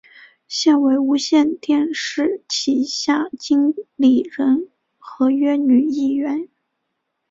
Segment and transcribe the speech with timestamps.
[0.47, 6.49] 现为无线电视旗下经理人合约女艺员。